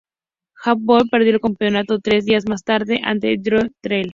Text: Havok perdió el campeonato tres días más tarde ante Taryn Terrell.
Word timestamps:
Havok 0.63 1.09
perdió 1.11 1.31
el 1.35 1.39
campeonato 1.39 1.99
tres 1.99 2.25
días 2.25 2.49
más 2.49 2.63
tarde 2.63 3.01
ante 3.03 3.37
Taryn 3.37 3.71
Terrell. 3.81 4.09